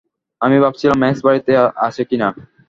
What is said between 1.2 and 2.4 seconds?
বাড়িতে আছে কিনা।